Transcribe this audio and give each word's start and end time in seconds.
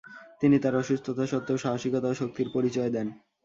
তিনি 0.41 0.57
তার 0.59 0.73
অসুস্থতা 0.75 1.23
সত্ত্বেও 1.27 1.57
সাহসিকতা 1.57 2.07
ও 2.09 2.19
শক্তির 2.21 2.47
পরিচয় 2.55 2.91
দেন। 2.91 3.07